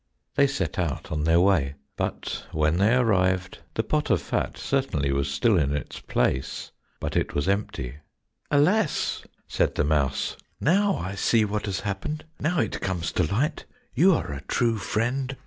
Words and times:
They 0.33 0.47
set 0.47 0.79
out 0.79 1.11
on 1.11 1.25
their 1.25 1.39
way, 1.39 1.75
but 1.95 2.47
when 2.51 2.77
they 2.77 2.95
arrived, 2.95 3.59
the 3.75 3.83
pot 3.83 4.09
of 4.09 4.19
fat 4.19 4.57
certainly 4.57 5.11
was 5.11 5.29
still 5.29 5.59
in 5.59 5.77
its 5.77 5.99
place, 5.99 6.71
but 6.99 7.15
it 7.15 7.35
was 7.35 7.47
empty. 7.47 7.97
"Alas!" 8.49 9.21
said 9.47 9.75
the 9.75 9.83
mouse, 9.83 10.37
"now 10.59 10.95
I 10.95 11.13
see 11.13 11.45
what 11.45 11.67
has 11.67 11.81
happened, 11.81 12.25
now 12.39 12.59
it 12.61 12.81
comes 12.81 13.11
to 13.11 13.31
light! 13.31 13.65
You 13.93 14.15
are 14.15 14.33
a 14.33 14.41
true 14.41 14.79
friend! 14.79 15.37